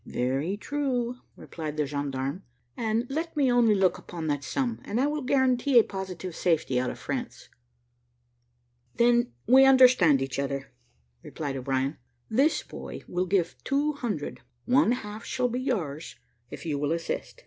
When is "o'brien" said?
11.55-11.97